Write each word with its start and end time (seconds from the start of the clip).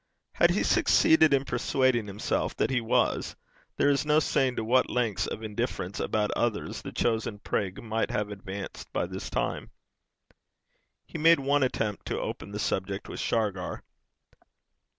Had 0.33 0.49
he 0.49 0.63
succeeded 0.63 1.31
in 1.31 1.45
persuading 1.45 2.07
himself 2.07 2.55
that 2.57 2.71
he 2.71 2.81
was, 2.81 3.35
there 3.77 3.87
is 3.91 4.03
no 4.03 4.17
saying 4.17 4.55
to 4.55 4.63
what 4.63 4.89
lengths 4.89 5.27
of 5.27 5.43
indifference 5.43 5.99
about 5.99 6.31
others 6.31 6.81
the 6.81 6.91
chosen 6.91 7.37
prig 7.37 7.79
might 7.83 8.09
have 8.09 8.31
advanced 8.31 8.91
by 8.93 9.05
this 9.05 9.29
time. 9.29 9.69
He 11.05 11.19
made 11.19 11.39
one 11.39 11.61
attempt 11.61 12.07
to 12.07 12.19
open 12.19 12.49
the 12.49 12.57
subject 12.57 13.09
with 13.09 13.19
Shargar. 13.19 13.83